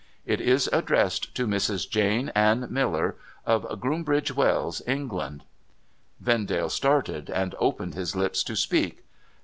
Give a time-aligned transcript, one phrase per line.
[0.25, 1.87] It is addressed to" Mrs.
[1.87, 5.43] Jane Anne Miller, of Groombridge wells, England."'
[6.27, 9.03] Vendale started, and opened his lips to speak.